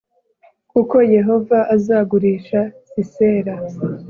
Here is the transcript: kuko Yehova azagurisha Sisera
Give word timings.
kuko 0.71 0.95
Yehova 1.15 1.57
azagurisha 1.75 2.59
Sisera 2.89 3.53